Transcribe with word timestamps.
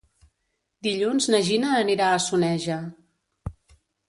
Dilluns 0.87 1.27
na 1.33 1.41
Gina 1.49 1.75
anirà 1.83 2.09
a 2.15 2.23
Soneja. 2.29 2.79